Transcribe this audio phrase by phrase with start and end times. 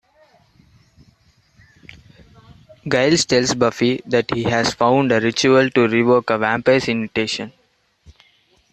[2.91, 7.53] Giles tells Buffy that he has found a ritual to revoke a vampire's invitation.